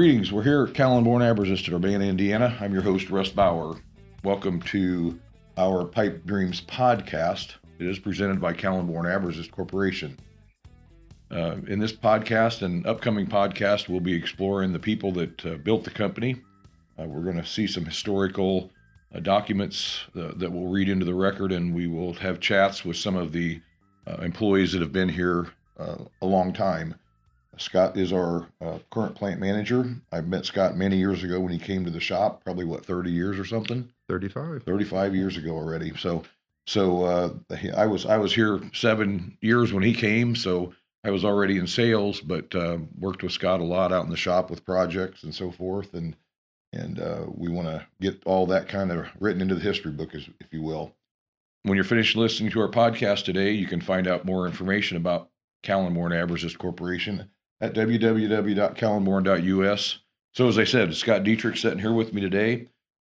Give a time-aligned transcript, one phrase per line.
[0.00, 0.32] Greetings.
[0.32, 2.56] We're here at Kalenborn Abresist in Urbana, Indiana.
[2.58, 3.76] I'm your host, Russ Bauer.
[4.24, 5.20] Welcome to
[5.58, 7.56] our Pipe Dreams podcast.
[7.78, 10.16] It is presented by Kalenborn Abresist Corporation.
[11.30, 15.84] Uh, in this podcast and upcoming podcast, we'll be exploring the people that uh, built
[15.84, 16.40] the company.
[16.98, 18.70] Uh, we're going to see some historical
[19.14, 22.96] uh, documents uh, that we'll read into the record, and we will have chats with
[22.96, 23.60] some of the
[24.06, 26.94] uh, employees that have been here a long time.
[27.60, 28.46] Scott is our
[28.90, 29.94] current plant manager.
[30.12, 33.10] I met Scott many years ago when he came to the shop, probably what, 30
[33.10, 33.88] years or something?
[34.08, 34.62] 35.
[34.62, 35.94] 35 years ago already.
[35.96, 36.22] So,
[36.66, 37.34] so
[37.76, 40.34] I was I was here seven years when he came.
[40.34, 40.72] So
[41.04, 44.16] I was already in sales, but uh, worked with Scott a lot out in the
[44.16, 46.14] shop with projects and so forth, and
[46.72, 50.14] and uh, we want to get all that kind of written into the history book,
[50.14, 50.94] as, if you will.
[51.62, 55.30] When you're finished listening to our podcast today, you can find out more information about
[55.64, 57.28] Kalenborn Abresist Corporation
[57.60, 59.98] at www.kalenborn.us.
[60.32, 62.66] So, as I said, Scott Dietrich sitting here with me today.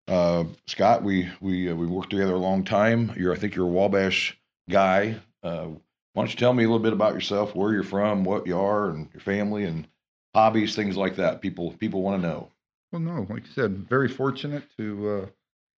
[0.08, 3.12] Uh, Scott, we we uh, we worked together a long time.
[3.16, 4.36] You're, I think, you're a Wabash
[4.68, 5.16] guy.
[5.42, 5.68] Uh,
[6.14, 8.58] why don't you tell me a little bit about yourself, where you're from, what you
[8.58, 9.86] are, and your family, and
[10.34, 11.40] hobbies, things like that.
[11.40, 12.48] People people want to know.
[12.90, 15.26] Well, no, like you said, very fortunate to uh,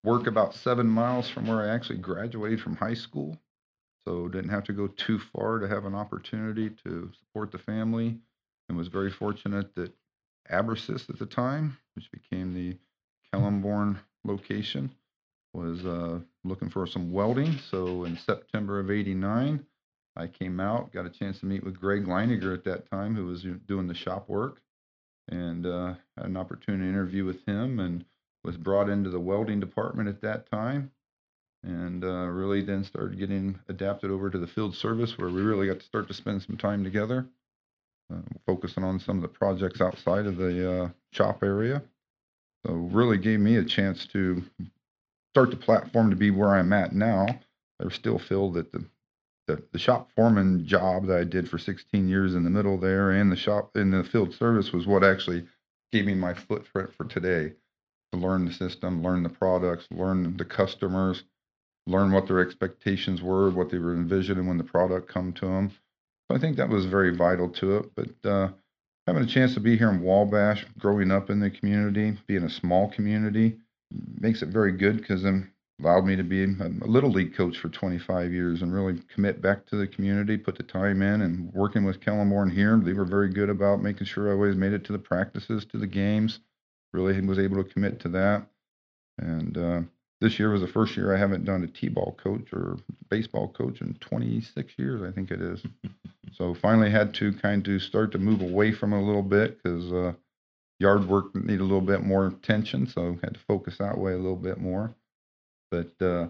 [0.04, 3.36] work about seven miles from where I actually graduated from high school.
[4.06, 8.18] So didn't have to go too far to have an opportunity to support the family,
[8.72, 9.92] and was very fortunate that
[10.50, 12.78] Abresist at the time, which became the
[13.32, 14.90] Kalenborn location,
[15.52, 17.58] was uh, looking for some welding.
[17.70, 19.66] So in September of '89
[20.16, 23.26] I came out, got a chance to meet with Greg Leininger at that time, who
[23.26, 24.60] was doing the shop work,
[25.28, 28.04] and uh, had an opportunity to interview with him and
[28.42, 30.90] was brought into the welding department at that time.
[31.62, 35.68] And uh, really then started getting adapted over to the field service where we really
[35.68, 37.28] got to start to spend some time together,
[38.46, 41.82] focusing on some of the projects outside of the uh, shop area.
[42.66, 44.42] So, really gave me a chance to
[45.32, 47.26] start the platform to be where I'm at now.
[47.80, 48.84] I still feel that the
[49.46, 53.10] the, the shop foreman job that I did for 16 years in the middle there
[53.10, 55.46] and the shop in the field service was what actually
[55.90, 57.52] gave me my footprint for today
[58.12, 61.24] to learn the system, learn the products, learn the customers,
[61.86, 65.72] learn what their expectations were, what they were envisioning when the product come to them.
[66.34, 67.90] I think that was very vital to it.
[67.94, 68.48] But uh,
[69.06, 72.50] having a chance to be here in Wabash, growing up in the community, being a
[72.50, 73.58] small community,
[74.20, 77.68] makes it very good because I'm allowed me to be a little league coach for
[77.68, 81.84] 25 years and really commit back to the community, put the time in, and working
[81.84, 82.80] with Kalenborn here.
[82.82, 85.78] They were very good about making sure I always made it to the practices, to
[85.78, 86.40] the games.
[86.92, 88.46] Really was able to commit to that.
[89.18, 89.80] And uh,
[90.22, 92.78] this year was the first year I haven't done a t-ball coach or
[93.10, 95.62] baseball coach in 26 years, I think it is.
[96.32, 99.60] so finally had to kind of start to move away from it a little bit
[99.60, 100.12] because uh,
[100.78, 102.86] yard work needed a little bit more attention.
[102.86, 104.94] So had to focus that way a little bit more.
[105.72, 106.28] But uh,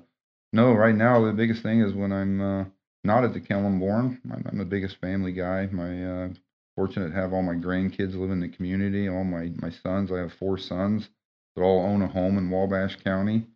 [0.54, 2.64] no, right now the biggest thing is when I'm uh,
[3.04, 4.19] not at the Kalenborn.
[4.32, 5.66] I'm, I'm the biggest family guy.
[5.70, 6.28] My uh,
[6.76, 9.08] fortunate to have all my grandkids live in the community.
[9.08, 10.10] All my my sons.
[10.10, 11.08] I have four sons
[11.54, 13.47] that all own a home in Wabash County,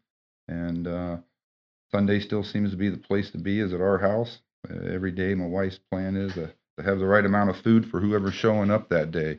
[0.49, 1.17] and uh,
[1.91, 3.61] Sunday still seems to be the place to be.
[3.61, 4.41] Is at our house
[4.71, 5.35] uh, every day.
[5.35, 8.71] My wife's plan is to, to have the right amount of food for whoever's showing
[8.71, 9.39] up that day,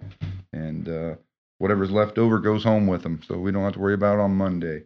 [0.53, 1.15] and uh,
[1.57, 4.21] whatever's left over goes home with them, so we don't have to worry about it
[4.21, 4.83] on Monday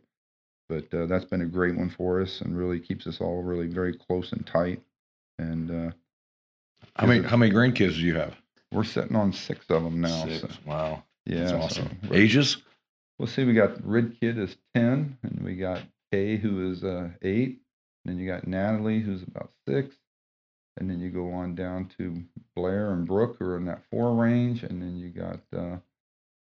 [0.71, 3.67] but uh, that's been a great one for us and really keeps us all really
[3.67, 4.81] very close and tight.
[5.37, 5.91] And uh,
[6.95, 8.35] how many how many grandkids do you have?
[8.71, 10.25] We're sitting on six of them now.
[10.25, 10.39] Six.
[10.39, 11.03] So, wow.
[11.25, 11.39] Yeah.
[11.39, 11.99] That's awesome.
[12.07, 12.57] So Ages?
[13.19, 13.43] We'll see.
[13.43, 17.61] We got Red Kid is ten, and we got Kay who is uh, eight.
[18.03, 19.95] And then you got Natalie who's about six,
[20.77, 22.23] and then you go on down to
[22.55, 25.77] Blair and Brooke who are in that four range, and then you got uh,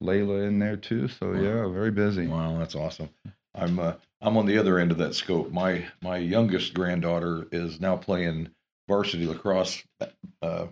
[0.03, 1.07] Layla in there too.
[1.07, 1.41] So wow.
[1.41, 2.27] yeah, very busy.
[2.27, 3.09] Wow, that's awesome.
[3.55, 5.51] I'm uh, I'm on the other end of that scope.
[5.51, 8.49] My my youngest granddaughter is now playing
[8.87, 9.83] varsity lacrosse.
[10.41, 10.67] Uh,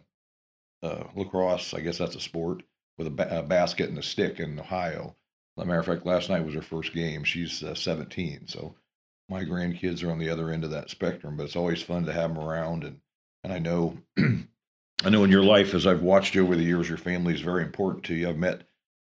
[0.84, 2.62] uh, lacrosse, I guess that's a sport
[3.00, 5.16] with a, ba- a, basket and a stick in Ohio.
[5.58, 7.24] As a matter of fact, last night was her first game.
[7.24, 8.76] She's uh, 17, so
[9.30, 11.38] my grandkids are on the other end of that spectrum.
[11.38, 13.00] But it's always fun to have them around, and
[13.44, 16.90] and I know I know in your life, as I've watched you over the years,
[16.90, 18.30] your family is very important to you.
[18.30, 18.68] I've met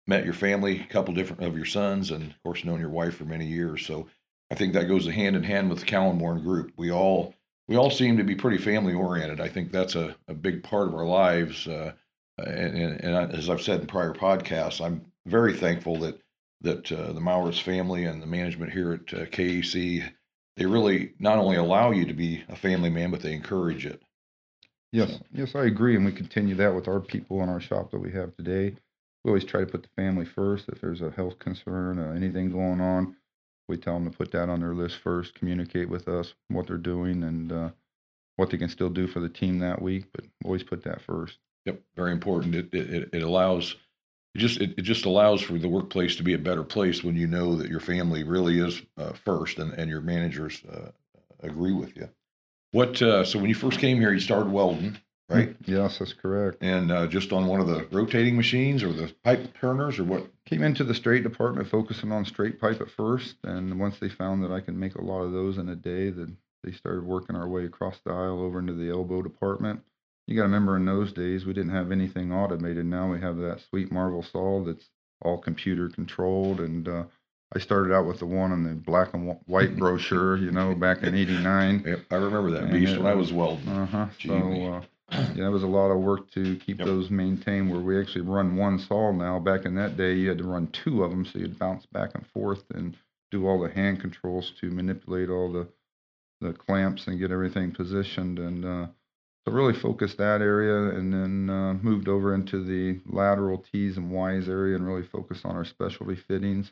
[0.07, 3.15] met your family, a couple different of your sons, and of course known your wife
[3.15, 3.85] for many years.
[3.85, 4.07] So
[4.51, 6.73] I think that goes hand in hand with the Kalenborn group.
[6.77, 7.33] We all
[7.67, 9.39] we all seem to be pretty family oriented.
[9.39, 11.67] I think that's a, a big part of our lives.
[11.67, 11.93] Uh,
[12.37, 16.19] and, and, and, as I've said in prior podcasts, I'm very thankful that
[16.61, 20.03] that uh, the Mowers family and the management here at uh, KAC
[20.57, 24.03] they really not only allow you to be a family man, but they encourage it.
[24.91, 25.19] Yes, so.
[25.33, 28.11] yes, I agree, and we continue that with our people in our shop that we
[28.11, 28.75] have today
[29.23, 30.69] we always try to put the family first.
[30.69, 33.15] If there's a health concern, uh, anything going on,
[33.67, 35.35] we tell them to put that on their list first.
[35.35, 37.69] Communicate with us what they're doing and uh,
[38.37, 40.05] what they can still do for the team that week.
[40.13, 41.37] But always put that first.
[41.65, 42.55] Yep, very important.
[42.55, 43.75] It it, it allows
[44.33, 47.15] it just it, it just allows for the workplace to be a better place when
[47.15, 50.91] you know that your family really is uh, first and and your managers uh,
[51.41, 52.09] agree with you.
[52.71, 54.97] What uh, so when you first came here, you started welding,
[55.29, 55.55] right?
[55.65, 56.57] Yes, that's correct.
[56.61, 60.27] And uh, just on one of the rotating machines or the pipe turners or what?
[60.45, 64.43] Came into the straight department focusing on straight pipe at first, and once they found
[64.43, 67.35] that I could make a lot of those in a day, then they started working
[67.35, 69.81] our way across the aisle over into the elbow department.
[70.31, 72.85] You got to remember in those days we didn't have anything automated.
[72.85, 74.89] Now we have that sweet Marvel saw that's
[75.21, 77.03] all computer controlled, and uh,
[77.53, 81.03] I started out with the one on the black and white brochure, you know, back
[81.03, 81.83] in '89.
[81.85, 83.67] Yep, I remember that And beast it when I was- welding.
[83.67, 84.07] Uh huh.
[84.17, 84.35] Gee, So
[84.73, 84.81] uh,
[85.35, 86.87] yeah, it was a lot of work to keep Yep.
[86.87, 87.69] those maintained.
[87.69, 89.37] Where we actually run one saw now.
[89.37, 92.11] Back in that day, you had to run two of them, so you'd bounce back
[92.15, 92.95] and forth and
[93.31, 95.67] do all the hand controls to manipulate all the
[96.39, 98.39] the clamps and get everything positioned.
[98.39, 98.87] And uh,
[99.45, 104.11] so really focused that area, and then uh, moved over into the lateral T's and
[104.11, 106.71] Y's area, and really focused on our specialty fittings.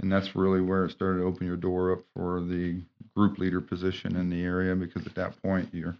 [0.00, 2.82] And that's really where it started to open your door up for the
[3.16, 5.96] group leader position in the area, because at that point you're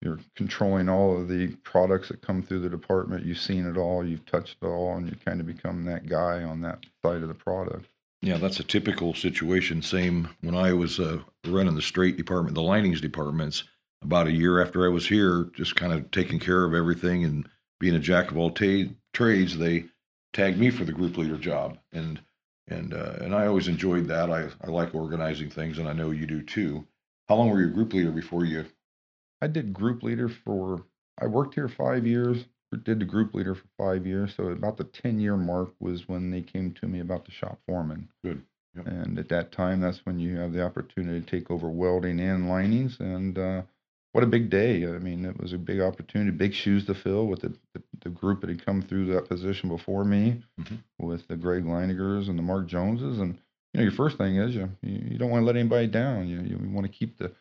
[0.00, 3.24] you're controlling all of the products that come through the department.
[3.24, 6.42] You've seen it all, you've touched it all, and you kind of become that guy
[6.42, 7.86] on that side of the product.
[8.20, 9.82] Yeah, that's a typical situation.
[9.82, 13.62] Same when I was uh, running the straight department, the linings departments.
[14.02, 17.48] About a year after I was here, just kind of taking care of everything and
[17.78, 19.84] being a jack of all ta- trades, they
[20.32, 22.20] tagged me for the group leader job, and
[22.68, 24.30] and uh, and I always enjoyed that.
[24.30, 26.86] I I like organizing things, and I know you do too.
[27.28, 28.66] How long were you a group leader before you?
[29.40, 30.84] I did group leader for,
[31.20, 32.44] I worked here five years,
[32.84, 34.34] did the group leader for five years.
[34.36, 37.58] So about the 10 year mark was when they came to me about the shop
[37.66, 38.08] foreman.
[38.24, 38.42] Good.
[38.76, 38.86] Yep.
[38.86, 42.48] And at that time, that's when you have the opportunity to take over welding and
[42.48, 42.98] linings.
[43.00, 43.62] And uh,
[44.12, 44.84] what a big day.
[44.84, 48.08] I mean, it was a big opportunity, big shoes to fill with the, the, the
[48.10, 50.78] group that had come through that position before me Mhm.
[50.98, 53.18] with the Greg Leiningers and the Mark Joneses.
[53.18, 53.34] And,
[53.72, 56.28] you know, your first thing is you, you, don't want to let anybody down.
[56.28, 57.32] You, you want to keep the,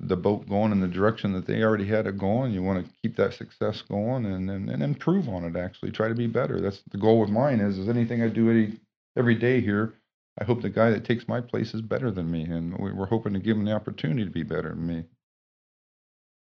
[0.00, 2.52] the boat going in the direction that they already had it going.
[2.52, 5.92] You want to keep that success going and, and, and improve on it actually.
[5.92, 6.60] Try to be better.
[6.60, 8.78] That's the goal with mine is is anything I do any,
[9.16, 9.94] every day here,
[10.40, 12.42] I hope the guy that takes my place is better than me.
[12.44, 15.04] And we- we're hoping to give him the opportunity to be better than me.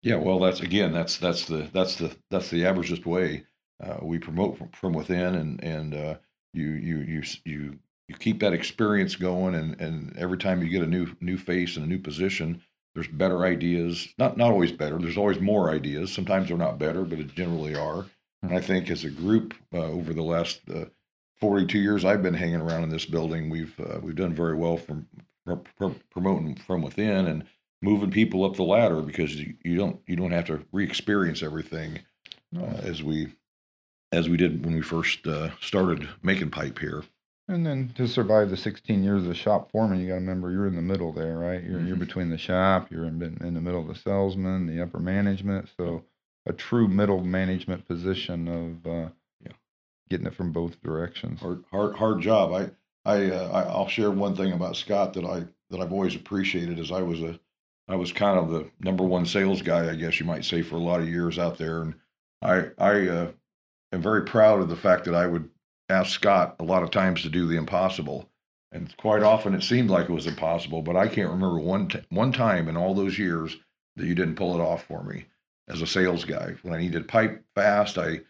[0.04, 3.46] Yeah, well, that's again, that's that's the that's the that's the Abresist way.
[3.82, 6.18] Uh, we promote from, from within, and and uh,
[6.54, 7.80] you you you you
[8.10, 11.78] you keep that experience going, and and every time you get a new new face
[11.78, 12.62] and a new position,
[12.94, 14.10] there's better ideas.
[14.18, 14.98] Not not always better.
[15.00, 16.12] There's always more ideas.
[16.12, 18.06] Sometimes they're not better, but it generally are.
[18.42, 20.86] And I think as a group, uh, over the last uh,
[21.40, 24.76] 42 years I've been hanging around in this building, we've uh, we've done very well
[24.76, 25.08] from
[25.46, 27.46] pr- pr- promoting from within and
[27.84, 32.00] moving people up the ladder because you, you don't you don't have to re-experience everything
[32.52, 32.64] No.
[32.64, 33.34] uh, as we
[34.12, 37.04] as we did when we first uh, started making pipe here.
[37.50, 40.50] And then to survive the 16 years of the shop foreman, you got to remember
[40.52, 41.62] you're in the middle there, right?
[41.64, 42.00] You're you're Mhm.
[42.08, 45.68] between the shop, you're in, in the middle of the salesman, the upper management.
[45.78, 46.06] So
[46.46, 49.10] a true middle management position of uh,
[49.44, 49.52] Yeah.
[50.10, 51.42] getting it from both directions.
[51.42, 52.54] Hard hard hard job.
[52.54, 52.70] I
[53.06, 56.92] I, uh, I'll share one thing about Scott that I that I've always appreciated is
[56.92, 57.38] I was a
[57.88, 60.76] I was kind of the number one sales guy, I guess you might say, for
[60.76, 61.96] a lot of years out there, and
[62.42, 63.32] I I uh,
[63.92, 65.50] am very proud of the fact that I would
[65.90, 68.30] ask Scott a lot of times to do the impossible,
[68.72, 72.02] and quite often it seemed like it was impossible, but I can't remember one t-
[72.10, 73.58] one time in all those years
[73.96, 75.26] that you didn't pull it off for me
[75.68, 76.56] as a sales guy.
[76.62, 78.22] When I needed pipe fast, I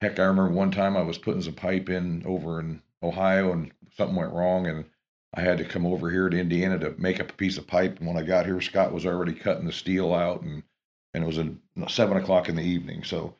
[0.00, 3.72] heck, I remember one time I was putting some pipe in over in Ohio and
[3.96, 4.84] something went wrong and
[5.34, 7.98] I had to come over here to Indiana to make up a piece of pipe.
[7.98, 10.62] And when I got here, Scott was already cutting the steel out and,
[11.12, 13.02] and it was in seven o'clock in the evening.
[13.04, 13.34] So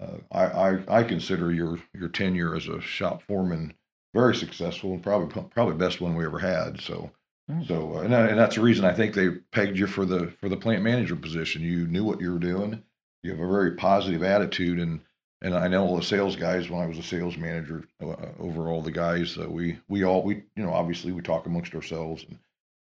[0.00, 3.74] uh, I, I, I consider your, your tenure as a shop foreman
[4.14, 6.80] very successful and probably, probably best one we ever had.
[6.80, 7.10] So,
[7.50, 7.66] Mm.
[7.66, 10.26] so, uh, and, that- and that's the reason I think they pegged you for the,
[10.38, 11.62] for the plant manager position.
[11.62, 12.82] You knew what you were doing.
[13.22, 15.00] You have a very positive attitude and,
[15.42, 18.68] and I know all the sales guys when I was a sales manager uh, over
[18.68, 22.24] all the guys, uh, we, we all, we, you know, obviously we talk amongst ourselves
[22.28, 22.38] and,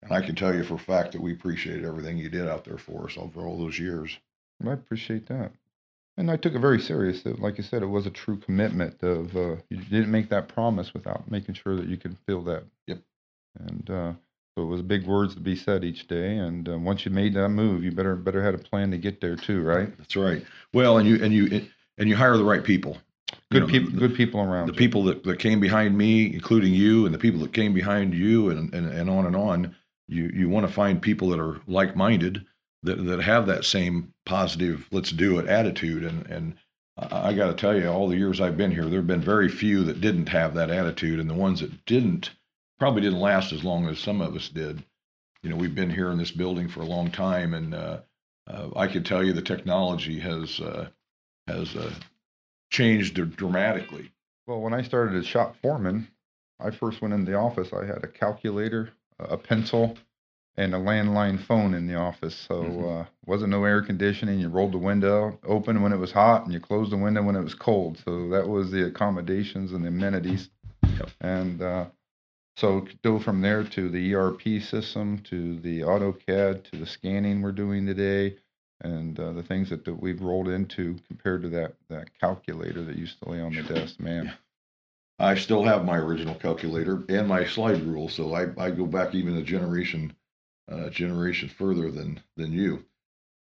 [0.03, 2.65] and I can tell you for a fact that we appreciated everything you did out
[2.65, 4.17] there for us over all those years.
[4.65, 5.51] I appreciate that.
[6.17, 7.24] And I took it very serious.
[7.24, 10.50] That, Like you said, it was a true commitment of uh, you didn't make that
[10.50, 12.63] promise without making sure that you could fill that.
[12.88, 13.00] Yep.
[13.60, 14.13] And uh,
[14.55, 16.36] so it was big words to be said each day.
[16.38, 19.22] And uh, once you made that move, you better better had a plan to get
[19.22, 19.98] there too, right?
[19.98, 20.43] That's right.
[20.74, 21.67] Well, and you, and you,
[21.98, 22.98] and you hire the right people.
[23.31, 24.67] you Good know, people, the- good people around.
[24.67, 24.77] the you.
[24.79, 28.50] people that, that came behind me, including you, and the people that came behind you,
[28.50, 29.75] and, and, and on and on.
[30.07, 32.45] You you want to find people that are like minded,
[32.83, 36.03] that that have that same positive "let's do it" attitude.
[36.03, 36.55] And and
[36.98, 39.21] I, I got to tell you, all the years I've been here, there have been
[39.21, 42.31] very few that didn't have that attitude, and the ones that didn't
[42.79, 44.83] probably didn't last as long as some of us did.
[45.43, 48.00] You know, we've been here in this building for a long time, and uh,
[48.48, 50.89] uh, I can tell you the technology has uh,
[51.51, 51.93] has uh,
[52.70, 54.12] changed dramatically.
[54.48, 56.08] Well, when I started as shop foreman,
[56.60, 57.70] I first went in the office.
[57.74, 58.89] I had a calculator,
[59.20, 59.98] a pencil,
[60.58, 62.36] and a landline phone in the office.
[62.36, 63.01] So Mhm.
[63.01, 64.39] uh, wasn't no air conditioning.
[64.39, 67.36] You rolled the window open when it was hot, and you closed the window when
[67.36, 67.98] it was cold.
[68.03, 70.50] So that was the accommodations and the amenities.
[70.84, 71.10] Yep.
[71.22, 71.86] And uh,
[72.58, 77.53] so go from there to the ERP system, to the AutoCAD, to the scanning we're
[77.53, 78.36] doing today,
[78.81, 82.97] and uh, the things that, that we've rolled into compared to that that calculator that
[82.97, 84.00] used to lay on the desk.
[84.00, 84.33] Man,
[85.19, 89.13] I still have my original calculator and my slide rule, so I, I go back
[89.13, 90.15] even a generation
[90.71, 92.85] uh, generation further than than you.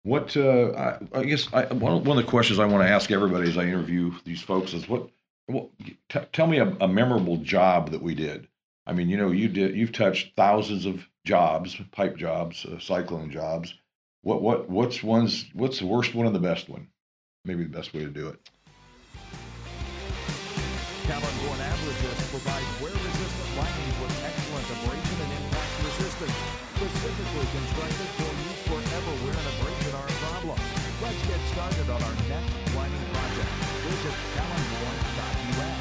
[0.02, 3.10] What uh, I, I guess I, one one of the questions I want to ask
[3.10, 5.10] everybody as I interview these folks is what,
[5.46, 5.68] what
[6.08, 8.48] t- tell me a, a memorable job that we did.
[8.86, 13.30] I mean, you know, you did you've touched thousands of jobs, pipe jobs, uh, cyclone
[13.30, 13.74] jobs.
[14.22, 16.88] What what what's one's what's the worst one and the best one?
[17.46, 18.38] Maybe the best way to do it.
[21.08, 26.36] Kalenborn Abresist provides wear-resistant linings with excellent abrasion and impact resistance.
[26.76, 30.60] Specifically constructed for use wherever wear and abrasion are a problem.
[31.00, 33.50] Let's get started on our next lining project.
[33.88, 35.80] Visit kalenborn.us.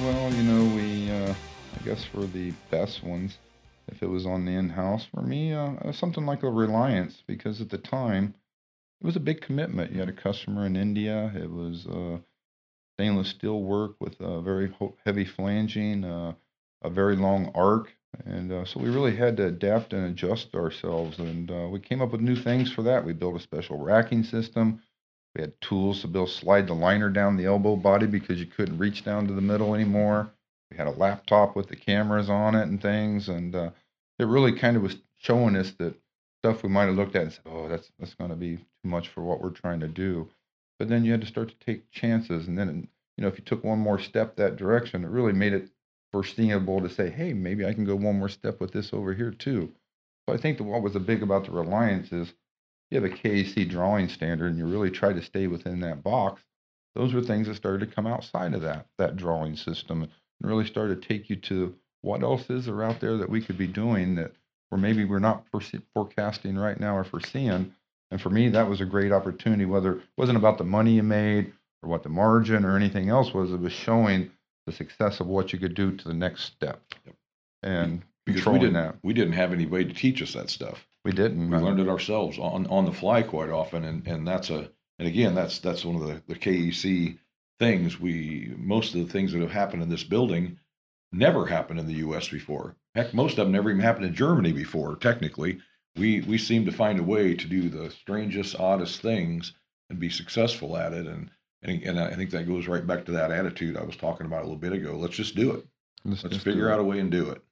[0.00, 3.36] Well, you know, we, uh, I guess for the best ones,
[3.88, 7.60] if it was on the in-house, for me, uh, uh, something like a Reliance, because
[7.60, 8.34] at the time,
[9.00, 9.92] it was a big commitment.
[9.92, 11.32] You had a customer in India.
[11.34, 12.18] It was uh,
[12.96, 16.34] stainless steel work with uh, very heavy flanging, uh,
[16.82, 17.92] a very long arc,
[18.24, 21.18] and uh, so we really had to adapt and adjust ourselves.
[21.18, 23.04] And uh, we came up with new things for that.
[23.04, 24.80] We built a special racking system.
[25.34, 28.78] We had tools to build slide the liner down the elbow body because you couldn't
[28.78, 30.32] reach down to the middle anymore.
[30.70, 33.70] We had a laptop with the cameras on it and things, and uh,
[34.18, 35.94] it really kind of was showing us that
[36.40, 38.64] stuff we might have looked at and said, "Oh, that's that's going to be too
[38.84, 40.28] much for what we're trying to do."
[40.78, 43.44] But then you had to start to take chances, and then you know if you
[43.44, 45.70] took one more step that direction, it really made it
[46.12, 49.30] foreseeable to say, "Hey, maybe I can go one more step with this over here
[49.30, 49.74] too."
[50.28, 52.34] So I think that what was big about the Reliance is
[52.90, 56.42] you have a KAC drawing standard and you really try to stay within that box,
[56.94, 60.08] those were things that started to come outside of that that drawing system
[60.40, 63.40] and really started to take you to what else is there out there that we
[63.40, 64.32] could be doing that
[64.70, 65.44] or maybe we're not
[65.94, 67.74] forecasting right now or foreseeing.
[68.10, 69.64] And for me, that was a great opportunity.
[69.64, 71.52] Whether it wasn't about the money you made
[71.82, 74.30] or what the margin or anything else was, it was showing
[74.66, 76.82] the success of what you could do to the next step.
[77.06, 77.14] Yep.
[77.62, 80.86] And Because we didn't that, we didn't have anybody to teach us that stuff.
[81.04, 81.50] we didn't.
[81.50, 84.70] we uh, learned it ourselves on on the fly quite often and and that's a
[84.98, 87.16] and again that's that's one of the the KAC
[87.58, 90.58] things we most of the things that have happened in this building
[91.12, 92.76] never happened in the US before.
[92.94, 95.58] Heck most of them never even happened in Germany before technically.
[95.96, 99.52] We we seem to find a way to do the strangest oddest things
[99.90, 101.06] and be successful at it.
[101.06, 101.30] And
[101.62, 104.40] and, and I think that goes right back to that attitude I was talking about
[104.40, 104.96] a little bit ago.
[104.96, 105.66] Let's just do it.
[106.04, 106.72] Let's let's figure it.
[106.72, 107.42] out a way and do it.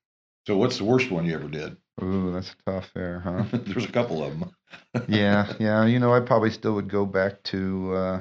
[0.47, 1.77] So what's the worst one you ever did?
[2.03, 3.45] Ooh, that's tough there, huh?
[3.53, 4.53] there's a couple of them
[5.09, 5.85] yeah, yeah.
[5.87, 8.21] You know, I probably still would go back to, uh,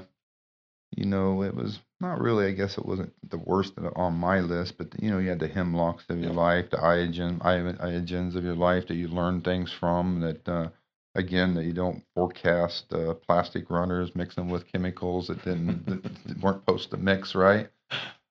[0.96, 2.48] you know, it was not really.
[2.48, 5.48] I guess it wasn't the worst on my list, but you know, you had the
[5.48, 6.38] hemlocks of your Yeah.
[6.38, 10.22] life, the iogen, iogens of your life that you learn things from.
[10.22, 10.70] That uh,
[11.16, 15.86] again, that you don't forecast uh, plastic runners mixing with chemicals that didn't
[16.26, 17.70] that weren't supposed to mix right.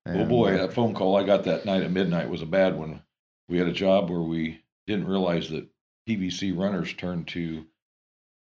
[0.06, 2.78] Oh boy, uh, that phone call I got that night at midnight was a bad
[2.78, 3.02] one.
[3.48, 5.68] We had a job where we didn't realize that
[6.06, 7.66] PVC runners turn to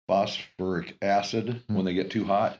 [0.08, 1.74] phosphoric acid Hmm.
[1.76, 2.58] when they get too hot,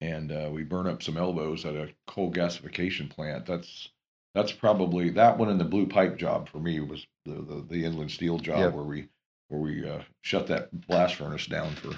[0.00, 3.46] and uh, we burn up some elbows at a coal gasification plant.
[3.46, 3.88] That's
[4.34, 7.84] that's probably that one and the blue pipe job for me was the the, the
[7.84, 8.74] inland steel job Yep.
[8.74, 9.08] where we
[9.48, 11.90] where we uh, shut that blast furnace down for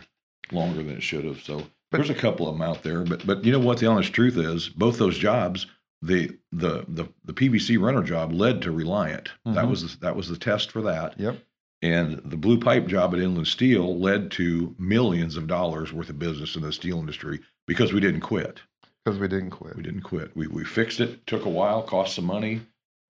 [0.52, 1.40] longer than it should have.
[1.42, 3.86] So But- there's a couple of them out there, but but you know what the
[3.86, 5.66] honest truth is, both those jobs
[6.02, 9.30] the the the the PVC runner job led to Reliant.
[9.46, 9.70] That Mhm.
[9.70, 11.18] was the, that was the test for that.
[11.18, 11.38] Yep.
[11.82, 16.18] And the blue pipe job at Inland Steel led to millions of dollars worth of
[16.18, 18.60] business in the steel industry because we didn't quit.
[19.04, 19.76] Because we didn't quit.
[19.76, 20.34] We didn't quit.
[20.34, 21.26] We we fixed it.
[21.26, 22.62] Took a while, cost some money,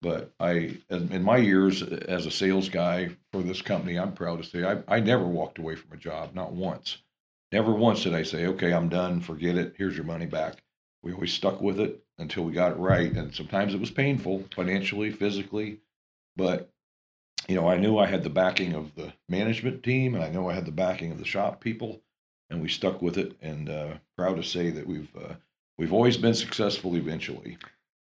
[0.02, 4.42] but I in in my years as a sales guy for this company, I'm proud
[4.42, 6.98] to say I I never walked away from a job, not once.
[7.52, 10.62] Never once did I say, okay, I'm done, forget it, here's your money back.
[11.02, 13.12] We always stuck with it until we got it right.
[13.12, 15.80] And sometimes it was painful financially, physically,
[16.36, 16.70] but
[17.48, 20.48] you know, I knew I had the backing of the management team and I know
[20.48, 22.00] I had the backing of the shop people
[22.50, 25.34] and we stuck with it and uh, proud to say that we've uh,
[25.78, 27.58] we've always been successful eventually.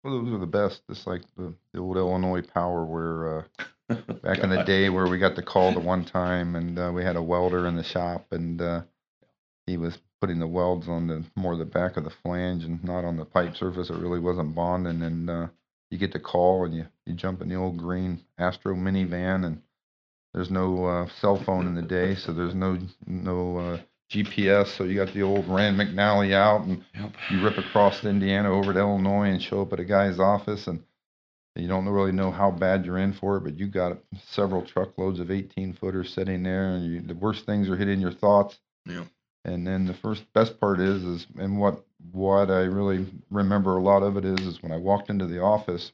[0.04, 0.82] Well, those are the best.
[0.90, 3.44] Just like the, the old Illinois Power, where uh,
[4.24, 7.04] back in the day, where we got the call the one time, and uh, we
[7.04, 8.82] had a welder in the shop, and uh,
[9.66, 13.06] he was putting the welds on the more the back of the flange and not
[13.06, 13.90] on the pipe surface.
[13.90, 15.48] It really wasn't bonding, and uh,
[15.90, 19.62] you get the call, and you you jump in the old green Astro minivan, and
[20.34, 23.80] there's no uh, cell phone in the day, so there's no no uh,
[24.12, 24.68] GPS.
[24.78, 27.12] So you got the old Rand McNally out, and Yep.
[27.32, 30.84] you rip across Indiana over to Illinois and show up at a guy's office, and
[31.56, 35.20] you don't really know how bad you're in for it, but you got several truckloads
[35.20, 38.60] of 18 footers sitting there, and you, the worst things are hitting your thoughts.
[38.86, 39.06] Yeah.
[39.44, 43.82] And then the first best part is, is and what what I really remember a
[43.82, 45.92] lot of it is, is when I walked into the office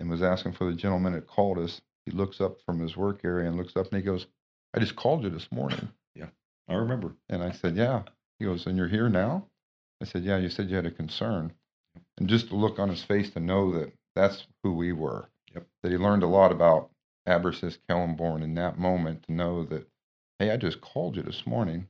[0.00, 1.80] and was asking for the gentleman that called us.
[2.06, 4.26] He looks up from his work area and looks up and he goes,
[4.74, 6.26] "I just called you this morning." Yeah,
[6.68, 7.14] I remember.
[7.28, 8.02] And I said, Yeah.
[8.38, 9.46] He goes, And you're here now?
[10.00, 11.52] I said, Yeah, you said you had a concern.
[12.18, 15.28] And just the look on his face to know that that's who we were.
[15.54, 15.66] Yep.
[15.82, 16.90] That he learned a lot about
[17.28, 19.88] Abresist Kalenborn in that moment to know that,
[20.38, 21.88] hey, I just called you this morning.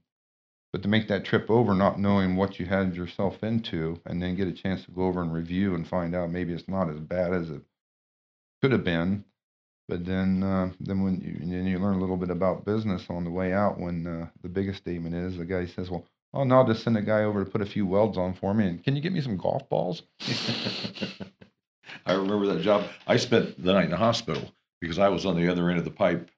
[0.75, 4.35] But to make that trip over, not knowing what you had yourself into, and then
[4.35, 6.99] get a chance to go over and review and find out maybe it's not as
[6.99, 7.63] bad as it
[8.61, 9.25] could have been.
[9.87, 13.23] But then, uh, then when you, then you learn a little bit about business on
[13.23, 16.57] the way out, when uh, the biggest statement is the guy says, "Well, oh no,
[16.57, 18.83] I'll just send a guy over to put a few welds on for me, and
[18.83, 20.03] can you get me some golf balls?"
[22.05, 22.89] I remember that job.
[23.07, 25.85] I spent the night in the hospital because I was on the other end of
[25.85, 26.33] the pipe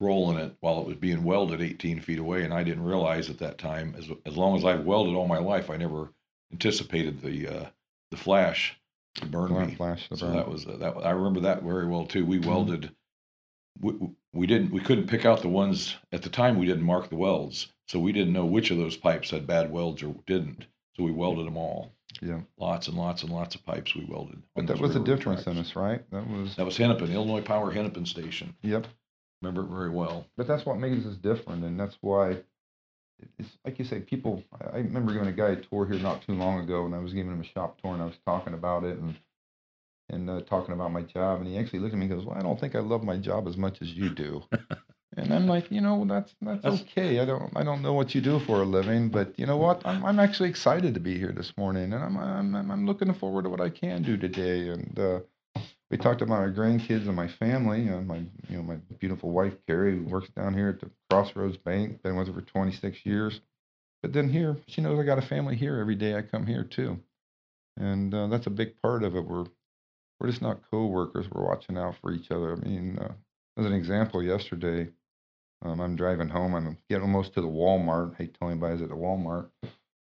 [0.00, 2.42] rolling it while it was being welded 18 feet away.
[2.44, 5.38] And I didn't realize at that time, as, as long as I've welded all my
[5.38, 6.12] life, I never
[6.52, 7.66] anticipated the, uh,
[8.10, 8.78] the flash
[9.16, 9.74] to burn Flash, me.
[9.74, 10.36] flash the So burn.
[10.36, 12.24] that was, uh, that, I remember that very well too.
[12.26, 12.46] We Mhm.
[12.46, 12.94] welded,
[13.80, 13.92] we,
[14.32, 17.16] we didn't, we couldn't pick out the ones, at the time, we didn't mark the
[17.16, 17.72] welds.
[17.88, 20.66] So we didn't know which of those pipes had bad welds or didn't.
[20.96, 21.92] So we welded them all.
[22.20, 22.40] yeah.
[22.58, 24.42] Lots and lots and lots of pipes we welded.
[24.54, 26.02] But that was a railroad difference in us, right?
[26.10, 28.54] That was That was Hennepin, Illinois Power Hennepin Station.
[28.62, 28.86] yep.
[29.42, 30.26] Remember it very well.
[30.36, 32.38] But that's what makes us different, and that's why.
[33.38, 34.42] It's like you say, people.
[34.72, 37.12] I remember giving a guy a tour here not too long ago, and I was
[37.14, 39.16] giving him a shop tour, and I was talking about it, and
[40.10, 42.36] and uh, talking about my job, and he actually looked at me and goes, "Well,
[42.38, 44.42] I don't think I love my job as much as you do."
[45.16, 47.20] and I'm like, you know, that's that's That's- okay.
[47.20, 49.82] I don't I don't know what you do for a living, but you know what?
[49.86, 53.12] I'm I'm actually excited to be here this morning, and I'm I'm I'm- I'm looking
[53.14, 54.98] forward to what I can do today, and.
[54.98, 55.20] uh
[55.90, 57.88] we talked about my grandkids and my family.
[57.88, 58.18] Uh, my,
[58.48, 62.02] you know, my beautiful wife Carrie who works down here at the Crossroads Bank.
[62.02, 63.40] Been with her for 26 years.
[64.02, 66.16] But then here, she knows I got a family here every day.
[66.16, 67.00] I come here too,
[67.76, 69.22] and uh, that's a big part of it.
[69.24, 69.46] We're
[70.20, 71.26] we're just not co-workers.
[71.30, 72.52] We're watching out for each other.
[72.52, 73.12] I mean, uh,
[73.58, 74.90] as an example, yesterday,
[75.62, 76.54] um, I'm driving home.
[76.54, 78.14] I'm getting almost to the Walmart.
[78.14, 79.48] I hate telling anybody I was at the Walmart,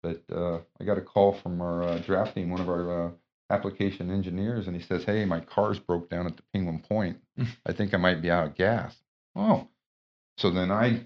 [0.04, 3.12] but uh, I got a call from our uh, drafting, one of our uh,
[3.50, 7.18] application engineers, and he says, "Hey, my car's broke down at the Penguin Point.
[7.66, 8.96] I think I might be out of gas."
[9.36, 9.68] Oh,
[10.38, 11.06] so then I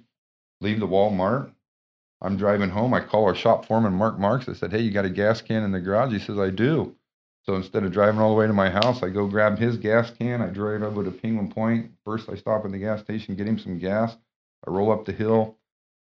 [0.62, 1.52] leave the Walmart.
[2.21, 2.93] I'm driving home.
[2.93, 4.49] I call our shop foreman, Mark Marks.
[4.49, 6.95] I said, "Hey, you got a gas can in the garage?" He says, "I do."
[7.45, 10.12] So instead of driving all the way to my house, I go grab his gas
[10.12, 10.41] can.
[10.41, 11.91] I drive over to Penguin Point.
[12.06, 14.15] First, I stop at the gas station, get him some gas.
[14.67, 15.58] I roll up the hill.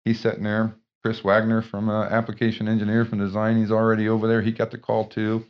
[0.04, 0.74] He's sitting there.
[1.02, 3.56] Chris Wagner from uh, application engineer from design.
[3.56, 4.42] He's already over there.
[4.42, 5.46] He got the call too.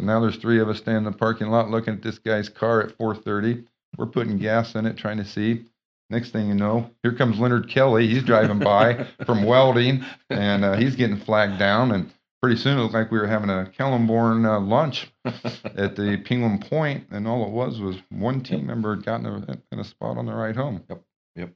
[0.00, 2.48] So now there's three of us standing in the parking lot looking at this guy's
[2.48, 3.66] car at 4:30.
[3.98, 5.66] We're putting gas in it, trying to see.
[6.08, 8.06] Next thing you know, here comes Leonard Kelly.
[8.06, 11.92] He's driving by from welding, and uh, he's getting flagged down.
[11.92, 12.10] And
[12.40, 16.60] pretty soon it looked like we were having a Kalenborn uh, lunch at the Penguin
[16.60, 20.16] Point, and all it was was one team member had gotten a, in a spot
[20.16, 20.82] on the ride home.
[20.88, 21.02] Yep,
[21.36, 21.52] yep,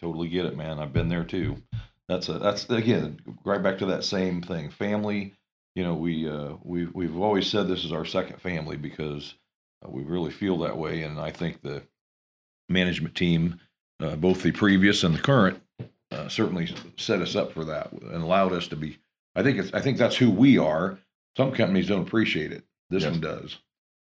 [0.00, 0.80] totally get it, man.
[0.80, 1.58] I've been there too.
[2.08, 4.70] That's a that's again right back to that same thing.
[4.70, 5.34] Family.
[5.74, 9.34] You know, we uh, we we've always said this is our second family because
[9.84, 11.82] uh, we really feel that way, and I think the
[12.68, 13.60] management team,
[14.00, 15.60] uh, both the previous and the current,
[16.12, 18.98] uh, certainly set us up for that and allowed us to be.
[19.34, 20.98] I think it's I think that's who we are.
[21.36, 22.64] Some companies don't appreciate it.
[22.90, 23.10] This Yes.
[23.12, 23.58] one does.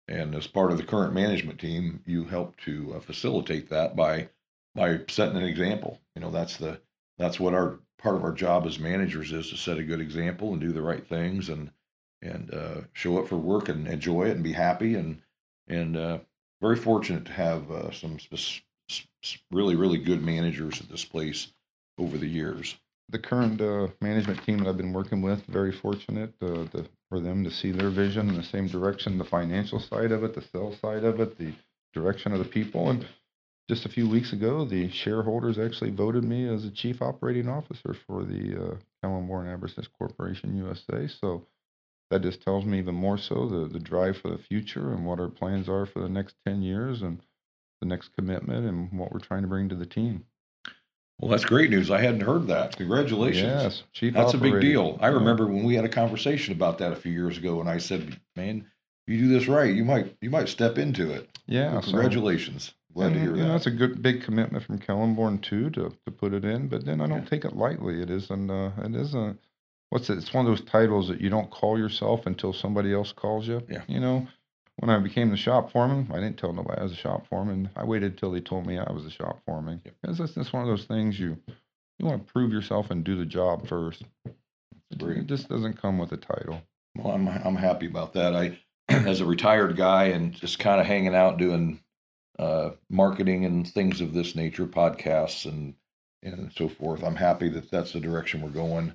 [0.06, 4.28] And as part of the current management team, you help to uh, facilitate that by
[4.74, 5.98] by setting an example.
[6.14, 6.80] You know, that's the
[7.16, 10.52] that's what our part of our job as managers is to set a good example
[10.52, 11.72] and do the right things and
[12.22, 15.22] and uh, show up for work and enjoy it and be happy and
[15.68, 16.18] and uh,
[16.62, 18.62] very fortunate to have uh, some sp- s-
[19.24, 21.52] s- really really good managers at this place
[21.98, 22.76] over the years.
[23.10, 27.20] the current uh, management team that I've been working with, very fortunate uh, to, for
[27.20, 30.42] them to see their vision in the same direction, the financial side of it, the
[30.42, 31.54] sales side of it, the
[31.94, 32.90] direction of the people.
[32.90, 33.06] And
[33.68, 37.94] just a few weeks ago, the shareholders actually voted me as the chief operating officer
[38.06, 41.08] for the uh, Kalenborn Abresist Corporation USA.
[41.08, 41.46] So
[42.10, 45.18] that just tells me even more so the, the drive for the future and what
[45.18, 47.20] our plans are for the next 10 years and
[47.80, 50.24] the next commitment and what we're trying to bring to the team.
[51.18, 51.90] Well, that's great news.
[51.90, 52.76] I hadn't heard that.
[52.76, 53.44] Congratulations.
[53.44, 54.14] Yes, chief.
[54.14, 54.98] That's a big deal.
[55.00, 57.78] I remember when we had a conversation about that a few years ago, and I
[57.78, 58.66] said, "Man,
[59.06, 62.74] you do this right, you might you might step into it." Yeah, Well, so- congratulations.
[62.94, 65.92] Glad and, to hear you know, that's a good big commitment from Kalenborn too to
[66.04, 66.68] to put it in.
[66.68, 67.28] But then I don't Yeah.
[67.28, 68.00] take it lightly.
[68.02, 68.50] It isn't.
[68.50, 69.40] Uh, it isn't.
[69.90, 70.18] What's it?
[70.18, 73.62] It's one of those titles that you don't call yourself until somebody else calls you.
[73.68, 73.82] Yeah.
[73.88, 74.26] You know,
[74.76, 77.68] when I became the shop foreman, I didn't tell nobody I was a shop foreman.
[77.76, 79.80] I waited till they told me I was a shop foreman.
[79.84, 79.94] Yep.
[80.02, 81.36] Because that's just one of those things you
[81.98, 84.02] you want to prove yourself and do the job first.
[84.90, 86.60] It, it just doesn't come with a title.
[86.96, 88.34] Well, I'm I'm happy about that.
[88.34, 91.80] I, as a retired guy and just kind of hanging out doing
[92.38, 95.74] uh, marketing and things of this nature, podcasts and
[96.22, 97.02] and so forth.
[97.04, 98.92] I'm happy that that's the direction we're going.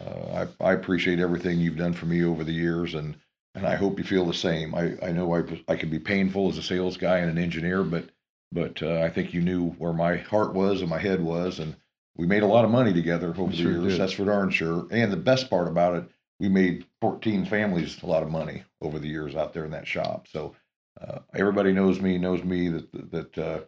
[0.00, 3.16] Uh, I I appreciate everything you've done for me over the years, and
[3.54, 4.74] and I hope you feel the same.
[4.74, 7.82] I I know I I could be painful as a sales guy and an engineer,
[7.82, 8.10] but
[8.52, 11.74] but uh, I think you knew where my heart was and my head was, and
[12.16, 13.92] we made a lot of money together over the Sure years.
[13.92, 14.00] did.
[14.00, 14.86] That's for darn sure.
[14.90, 16.04] And the best part about it,
[16.40, 19.86] we made 14 families a lot of money over the years out there in that
[19.86, 20.26] shop.
[20.28, 20.54] So
[21.00, 23.60] uh, everybody knows me, knows me that that uh,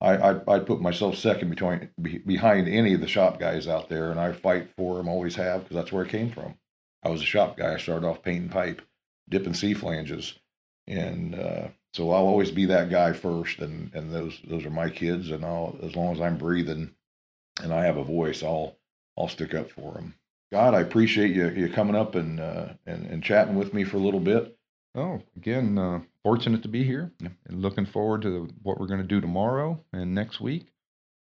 [0.00, 3.88] I, I I put myself second between be, behind any of the shop guys out
[3.88, 6.56] there, and I fight for them, always have, because that's where I came from.
[7.02, 7.74] I was a shop guy.
[7.74, 8.82] I started off painting pipe,
[9.28, 10.34] dipping C flanges,
[10.86, 13.60] and uh, so I'll always be that guy first.
[13.60, 16.94] And and those those are my kids, and I'll as long as I'm breathing,
[17.62, 18.76] and I have a voice, I'll
[19.16, 20.14] I'll stick up for them.
[20.52, 23.96] God, I appreciate you you coming up and uh, and and chatting with me for
[23.96, 24.56] a little bit.
[24.94, 27.28] Oh, again, uh, fortunate to be here Yeah.
[27.46, 30.66] and looking forward to what we're going to do tomorrow and next week.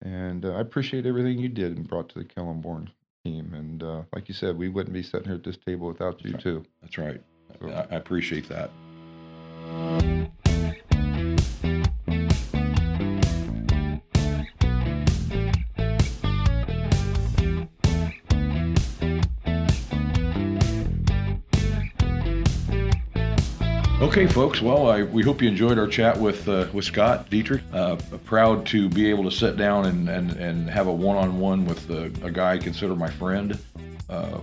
[0.02, 2.90] And uh, I appreciate everything you did and brought to the Kalenborn
[3.24, 3.54] team.
[3.54, 6.32] And uh, like you said, we wouldn't be sitting here at this table without you,
[6.34, 6.66] That's too.
[6.82, 7.22] That's right.
[7.62, 8.70] So- I, I appreciate that.
[24.12, 24.62] Okay, folks.
[24.62, 27.62] Well, I, we hope you enjoyed our chat with uh, with Scott Dietrich.
[27.72, 27.96] Uh,
[28.26, 32.12] proud to be able to sit down and, and, and have a one-on-one with a,
[32.22, 33.58] a guy I consider my friend.
[34.10, 34.40] Uh,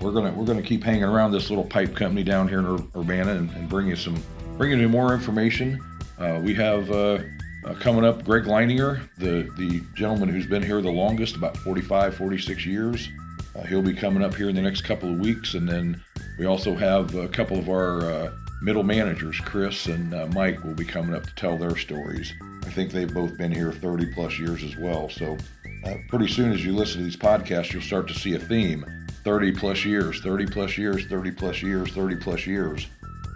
[0.00, 2.86] we're gonna we're gonna keep hanging around this little pipe company down here in Ur-
[2.96, 4.16] Urbana and, and bring you some
[4.56, 5.78] bringing you more information.
[6.18, 7.18] Uh, we have uh,
[7.66, 12.16] uh, coming up Greg Leininger, the the gentleman who's been here the longest, about 45,
[12.16, 13.10] 46 years.
[13.54, 16.02] Uh, he'll be coming up here in the next couple of weeks, and then
[16.38, 20.74] we also have a couple of our uh, middle managers, Chris and uh, Mike, will
[20.74, 22.32] be coming up to tell their stories.
[22.64, 25.08] I think they've both been here 30 plus years as well.
[25.08, 25.36] So
[25.84, 28.84] uh, pretty soon, as you listen to these podcasts, you'll start to see a theme:
[29.24, 32.86] 30 plus years, 30 plus years, 30 plus years, 30 plus years.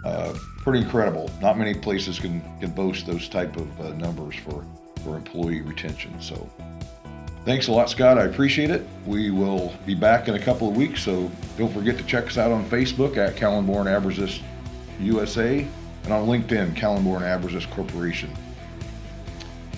[0.05, 1.31] Uh, pretty incredible.
[1.41, 4.65] Not many places can can boast those type of uh, numbers for
[5.03, 6.21] for employee retention.
[6.21, 6.49] So.
[7.45, 8.17] Thanks a lot, Scott.
[8.17, 8.87] I appreciate it.
[9.05, 12.39] We will be back in a couple of weeks, so don't forget to check us
[12.39, 14.41] out on Facebook at Kalenborn Abresist
[14.99, 15.67] USA
[16.03, 18.31] and on LinkedIn, Kalenborn Abresist Corporation.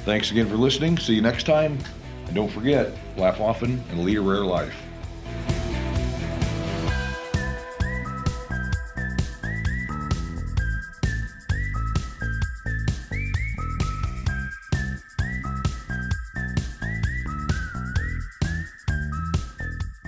[0.06, 0.98] Thanks again for listening.
[0.98, 1.78] See you next time.
[2.26, 4.76] And don't forget, laugh often and lead a rare life.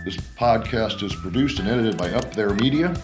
[0.06, 2.96] This podcast is produced and edited by Up There Media.